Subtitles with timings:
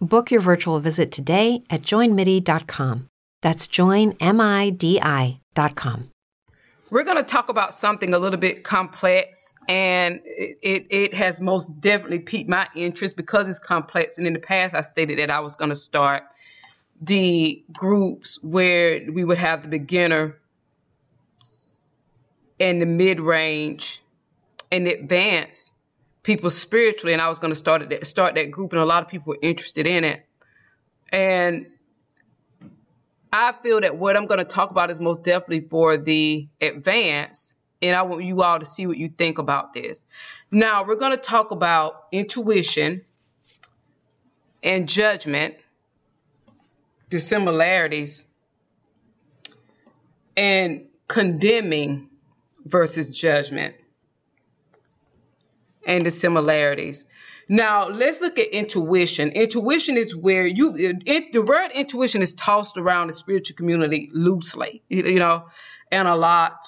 [0.00, 3.08] Book your virtual visit today at joinmidi.com.
[3.42, 4.20] That's joinmidi.com.
[6.90, 11.80] We're going to talk about something a little bit complex, and it, it has most
[11.80, 14.18] definitely piqued my interest because it's complex.
[14.18, 16.24] And in the past, I stated that I was going to start
[17.00, 20.36] the groups where we would have the beginner
[22.58, 24.02] and the mid range
[24.72, 25.74] and advanced
[26.22, 29.02] people spiritually, and I was going to start that start that group, and a lot
[29.02, 30.26] of people were interested in it.
[31.12, 31.66] And
[33.32, 37.56] I feel that what I'm going to talk about is most definitely for the advanced,
[37.80, 40.04] and I want you all to see what you think about this.
[40.50, 43.02] Now, we're going to talk about intuition
[44.62, 45.54] and judgment,
[47.08, 48.24] dissimilarities,
[50.36, 52.08] and condemning
[52.64, 53.74] versus judgment,
[55.86, 57.04] and the similarities.
[57.48, 59.30] Now, let's look at intuition.
[59.30, 64.82] Intuition is where you, it, the word intuition is tossed around the spiritual community loosely,
[64.88, 65.46] you know,
[65.90, 66.64] and a lot.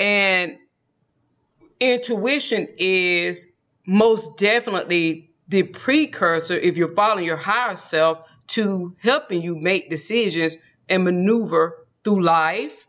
[0.00, 0.56] And
[1.78, 3.48] intuition is
[3.86, 10.56] most definitely the precursor, if you're following your higher self, to helping you make decisions
[10.88, 12.86] and maneuver through life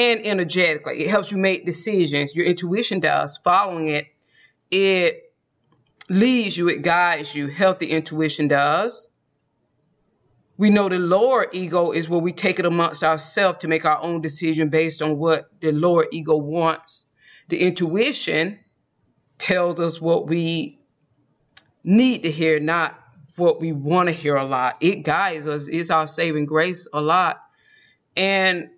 [0.00, 1.02] and energetically.
[1.04, 2.34] It helps you make decisions.
[2.34, 3.38] Your intuition does.
[3.44, 4.06] Following it
[4.70, 5.34] it
[6.08, 7.48] leads you, it guides you.
[7.48, 9.10] Healthy intuition does.
[10.56, 14.00] We know the lower ego is where we take it amongst ourselves to make our
[14.02, 17.06] own decision based on what the lower ego wants.
[17.48, 18.58] The intuition
[19.38, 20.78] tells us what we
[21.82, 22.98] need to hear, not
[23.36, 24.76] what we want to hear a lot.
[24.80, 27.40] It guides us, it's our saving grace a lot.
[28.16, 28.68] And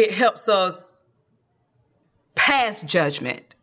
[0.00, 1.02] it helps us
[2.34, 3.54] pass judgment.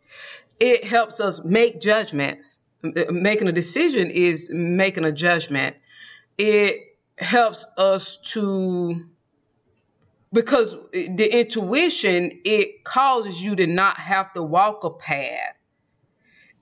[0.59, 2.59] It helps us make judgments.
[2.83, 5.77] Making a decision is making a judgment.
[6.37, 9.03] It helps us to
[10.31, 15.55] because the intuition it causes you to not have to walk a path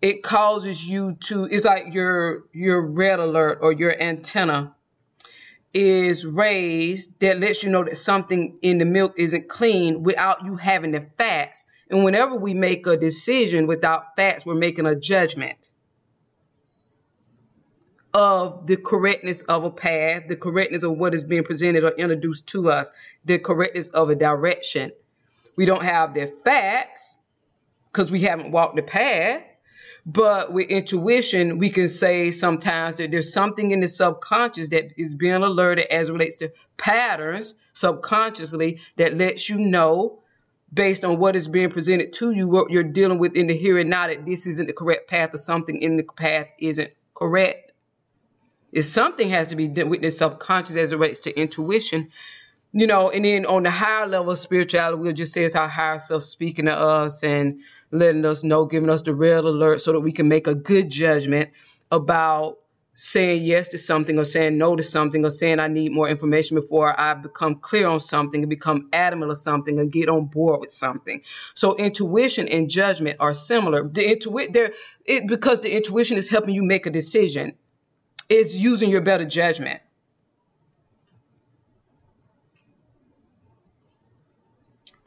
[0.01, 4.74] it causes you to it's like your your red alert or your antenna
[5.75, 10.55] is raised that lets you know that something in the milk isn't clean without you
[10.55, 15.69] having the facts and whenever we make a decision without facts, we're making a judgment
[18.13, 22.47] of the correctness of a path, the correctness of what is being presented or introduced
[22.47, 22.89] to us,
[23.25, 24.91] the correctness of a direction.
[25.57, 27.19] We don't have the facts
[27.91, 29.43] because we haven't walked the path.
[30.05, 35.15] But with intuition, we can say sometimes that there's something in the subconscious that is
[35.15, 40.21] being alerted as relates to patterns subconsciously that lets you know
[40.71, 43.79] based on what is being presented to you, what you're dealing with in the here
[43.79, 47.71] and now, that this isn't the correct path or something in the path isn't correct.
[48.71, 52.09] If something has to be done with the subconscious as it relates to intuition.
[52.77, 55.65] You know, and then on the higher level of spirituality, we'll just say it's our
[55.65, 57.61] higher self speaking to us and
[57.91, 60.89] letting us know, giving us the red alert so that we can make a good
[60.89, 61.51] judgment
[61.89, 62.57] about
[62.95, 66.55] saying yes to something or saying no to something or saying I need more information
[66.55, 70.59] before I become clear on something and become adamant of something and get on board
[70.59, 71.21] with something.
[71.53, 73.87] So intuition and judgment are similar.
[73.87, 74.73] The intuition there
[75.05, 77.53] it because the intuition is helping you make a decision.
[78.27, 79.79] It's using your better judgment.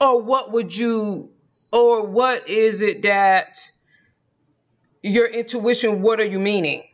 [0.01, 1.33] Or what would you
[1.73, 3.59] or what is it that
[5.03, 6.85] your intuition what are you meaning?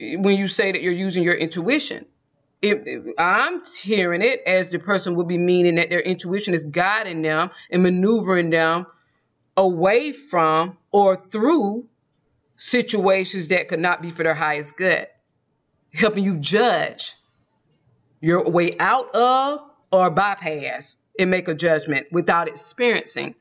[0.00, 2.06] when you say that you're using your intuition.
[2.62, 7.22] If, I'm hearing it as the person would be meaning that their intuition is guiding
[7.22, 8.86] them and maneuvering them
[9.56, 11.88] away from or through
[12.56, 15.06] situations that could not be for their highest good,
[15.92, 17.14] helping you judge
[18.20, 19.60] your way out of
[19.92, 23.34] or bypass and make a judgment without experiencing.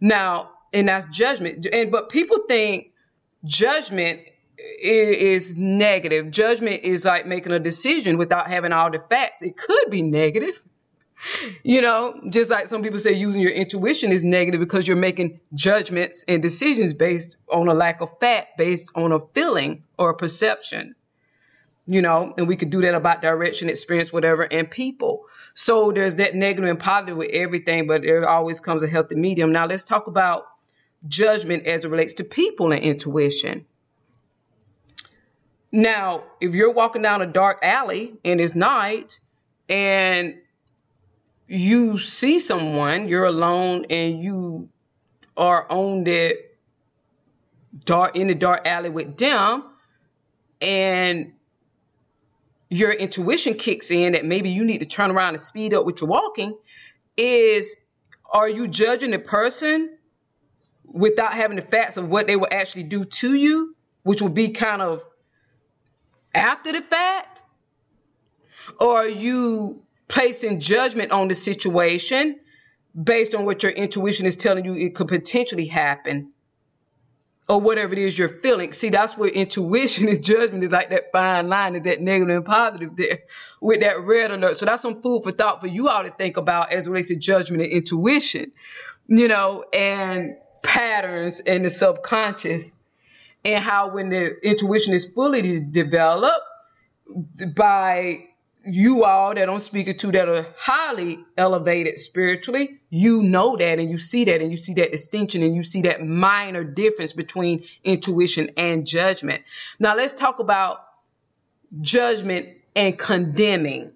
[0.00, 1.66] Now, and that's judgment.
[1.72, 2.92] And but people think
[3.44, 4.20] judgment
[4.82, 6.30] is negative.
[6.30, 9.42] Judgment is like making a decision without having all the facts.
[9.42, 10.62] It could be negative.
[11.62, 15.40] You know, just like some people say using your intuition is negative because you're making
[15.54, 20.14] judgments and decisions based on a lack of fact, based on a feeling or a
[20.14, 20.94] perception.
[21.86, 25.24] You know, and we could do that about direction, experience, whatever, and people.
[25.52, 29.52] So there's that negative and positive with everything, but there always comes a healthy medium.
[29.52, 30.46] Now let's talk about
[31.06, 33.66] judgment as it relates to people and intuition.
[35.70, 39.20] Now, if you're walking down a dark alley and it's night
[39.68, 40.36] and
[41.46, 44.70] you see someone, you're alone and you
[45.36, 46.38] are on that
[47.84, 49.64] dark in the dark alley with them
[50.60, 51.33] and
[52.74, 56.00] your intuition kicks in that maybe you need to turn around and speed up with
[56.00, 56.56] your walking
[57.16, 57.76] is
[58.32, 59.96] are you judging the person
[60.84, 64.50] without having the facts of what they will actually do to you which will be
[64.50, 65.02] kind of
[66.34, 67.42] after the fact?
[68.80, 72.40] Or are you placing judgment on the situation
[73.00, 76.32] based on what your intuition is telling you it could potentially happen?
[77.46, 78.72] Or whatever it is you're feeling.
[78.72, 82.44] See, that's where intuition and judgment is like that fine line, is that negative and
[82.44, 83.18] positive there
[83.60, 84.56] with that red alert.
[84.56, 87.16] So that's some food for thought for you all to think about as relates to
[87.16, 88.52] judgment and intuition,
[89.08, 92.72] you know, and patterns and the subconscious
[93.44, 96.40] and how when the intuition is fully developed
[97.54, 98.24] by
[98.66, 103.90] you all that I'm speaking to that are highly elevated spiritually, you know that and
[103.90, 107.64] you see that and you see that distinction and you see that minor difference between
[107.82, 109.42] intuition and judgment.
[109.78, 110.80] Now let's talk about
[111.80, 113.92] judgment and condemning.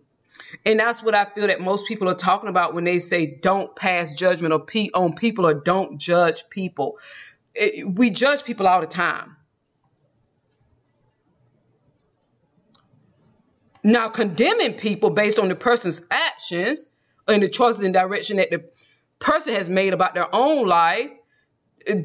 [0.64, 3.74] And that's what I feel that most people are talking about when they say don't
[3.76, 6.98] pass judgment on people or don't judge people.
[7.86, 9.36] we judge people all the time.
[13.88, 16.88] Now, condemning people based on the person's actions
[17.26, 18.62] and the choices and direction that the
[19.18, 21.08] person has made about their own life,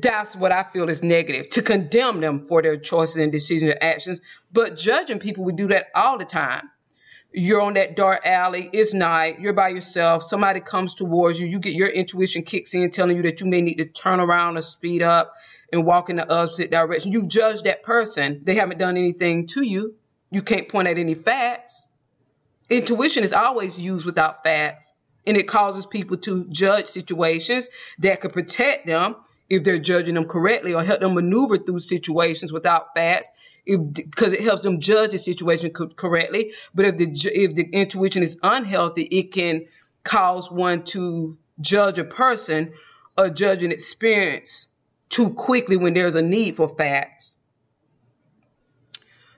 [0.01, 1.49] that's what I feel is negative.
[1.49, 4.21] To condemn them for their choices and decisions and actions.
[4.53, 6.69] But judging people, we do that all the time.
[7.33, 11.59] You're on that dark alley, it's night, you're by yourself, somebody comes towards you, you
[11.59, 14.61] get your intuition kicks in telling you that you may need to turn around or
[14.61, 15.33] speed up
[15.73, 17.11] and walk in the opposite direction.
[17.11, 18.39] You've judged that person.
[18.43, 19.95] They haven't done anything to you.
[20.33, 21.87] You can't point at any facts.
[22.69, 24.93] Intuition is always used without facts,
[25.27, 29.15] and it causes people to judge situations that could protect them
[29.47, 33.29] if they're judging them correctly or help them maneuver through situations without facts
[33.65, 38.23] because it helps them judge the situation co- correctly but if the if the intuition
[38.23, 39.65] is unhealthy it can
[40.03, 42.71] cause one to judge a person
[43.17, 44.69] or judge an experience
[45.09, 47.35] too quickly when there's a need for facts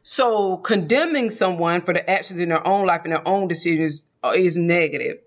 [0.07, 4.33] so condemning someone for the actions in their own life and their own decisions uh,
[4.35, 5.17] is negative.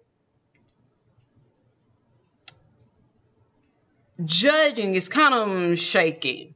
[4.25, 6.55] Judging is kind of shaky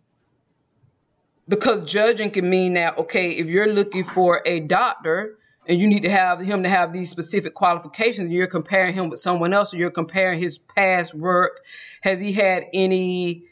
[1.48, 5.36] because judging can mean that okay, if you're looking for a doctor
[5.66, 9.08] and you need to have him to have these specific qualifications, and you're comparing him
[9.08, 11.60] with someone else, or you're comparing his past work,
[12.02, 13.46] has he had any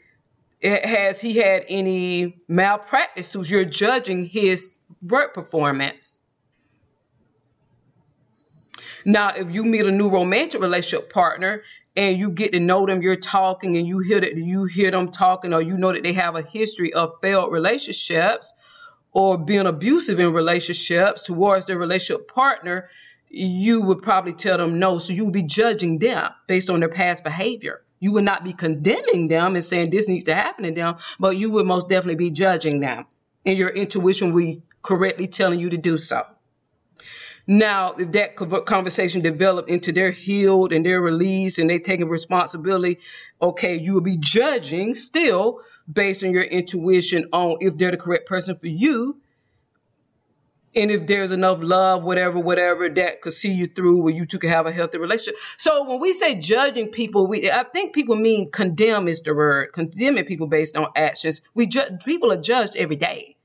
[0.63, 3.49] has he had any malpractice suits?
[3.49, 6.19] You're judging his work performance.
[9.03, 11.63] Now, if you meet a new romantic relationship partner
[11.95, 15.09] and you get to know them, you're talking and you hear that you hear them
[15.09, 18.53] talking, or you know that they have a history of failed relationships,
[19.11, 22.87] or being abusive in relationships towards their relationship partner,
[23.27, 24.99] you would probably tell them no.
[24.99, 27.81] So you would be judging them based on their past behavior.
[28.01, 31.37] You would not be condemning them and saying this needs to happen to them, but
[31.37, 33.05] you would most definitely be judging them.
[33.45, 36.23] And your intuition will be correctly telling you to do so.
[37.47, 42.99] Now, if that conversation developed into they're healed and they're released and they're taking responsibility,
[43.41, 45.59] okay, you will be judging still
[45.91, 49.20] based on your intuition on if they're the correct person for you.
[50.73, 54.39] And if there's enough love, whatever, whatever, that could see you through where you two
[54.39, 55.39] can have a healthy relationship.
[55.57, 59.73] So when we say judging people, we I think people mean condemn is the word,
[59.73, 61.41] condemning people based on actions.
[61.53, 63.35] We judge people are judged every day.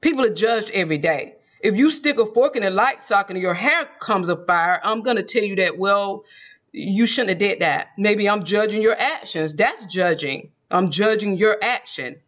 [0.00, 1.34] People are judged every day.
[1.60, 5.02] If you stick a fork in a light socket and your hair comes afire, I'm
[5.02, 6.24] to tell you that, well,
[6.72, 7.88] you shouldn't have did that.
[7.98, 9.54] Maybe I'm judging your actions.
[9.54, 10.52] That's judging.
[10.70, 12.20] I'm judging your action.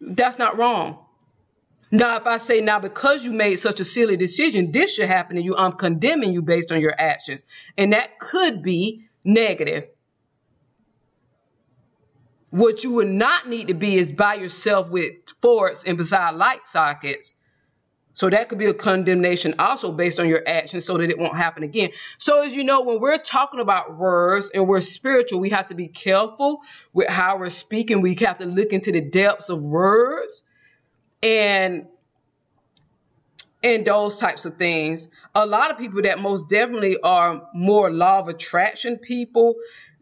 [0.00, 1.03] That's not wrong.
[1.94, 5.36] Now, if I say now because you made such a silly decision, this should happen
[5.36, 7.44] to you, I'm condemning you based on your actions.
[7.78, 9.86] And that could be negative.
[12.50, 16.66] What you would not need to be is by yourself with forks and beside light
[16.66, 17.34] sockets
[18.12, 21.36] so that could be a condemnation also based on your actions so that it won't
[21.36, 21.90] happen again.
[22.18, 25.76] So as you know, when we're talking about words and we're spiritual, we have to
[25.76, 26.60] be careful
[26.92, 28.00] with how we're speaking.
[28.00, 30.42] We have to look into the depths of words
[31.24, 31.86] and
[33.62, 35.08] and those types of things.
[35.34, 39.54] A lot of people that most definitely are more law of attraction people,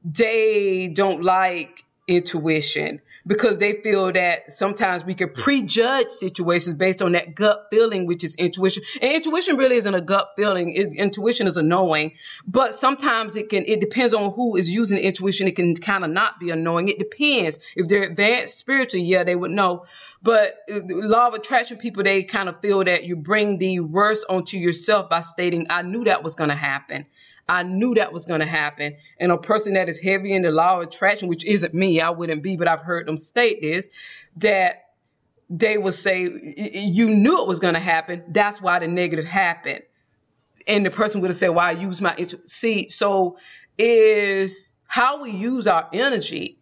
[0.04, 7.12] they don't like intuition because they feel that sometimes we can prejudge situations based on
[7.12, 8.82] that gut feeling, which is intuition.
[9.00, 10.74] And intuition really isn't a gut feeling.
[10.74, 12.14] It, intuition is a knowing,
[12.46, 15.46] but sometimes it can, it depends on who is using intuition.
[15.46, 16.88] It can kind of not be a knowing.
[16.88, 17.60] It depends.
[17.76, 19.86] If they're advanced spiritually, yeah, they would know.
[20.22, 24.26] But uh, law of attraction people, they kind of feel that you bring the worst
[24.28, 27.06] onto yourself by stating, I knew that was going to happen.
[27.52, 28.96] I knew that was going to happen.
[29.20, 32.08] And a person that is heavy in the law of attraction, which isn't me, I
[32.08, 33.90] wouldn't be, but I've heard them state this,
[34.36, 34.86] that
[35.50, 38.24] they would say, you knew it was going to happen.
[38.28, 39.82] That's why the negative happened.
[40.66, 42.16] And the person would have said, why well, I use my,
[42.46, 43.36] see, so
[43.76, 46.61] is how we use our energy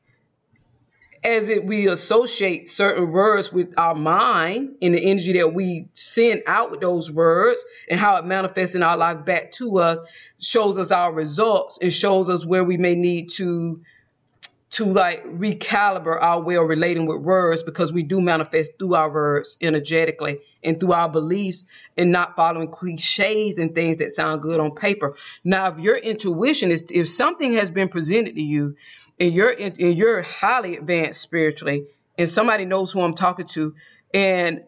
[1.22, 6.42] as it we associate certain words with our mind and the energy that we send
[6.46, 10.00] out with those words and how it manifests in our life back to us
[10.40, 11.78] shows us our results.
[11.82, 13.82] And shows us where we may need to
[14.70, 19.10] to like recalibrate our way of relating with words because we do manifest through our
[19.10, 24.60] words energetically and through our beliefs and not following cliches and things that sound good
[24.60, 25.16] on paper.
[25.42, 28.76] Now, if your intuition is, if something has been presented to you
[29.18, 31.86] and you're and you're highly advanced spiritually,
[32.16, 33.74] and somebody knows who I'm talking to,
[34.14, 34.62] and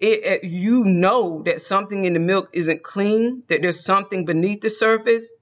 [0.00, 4.60] it, it, you know that something in the milk isn't clean, that there's something beneath
[4.60, 5.32] the surface,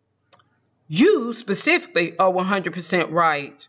[0.87, 3.69] you specifically are 100% right.